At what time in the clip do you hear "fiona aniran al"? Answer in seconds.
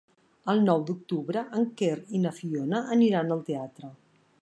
2.41-3.49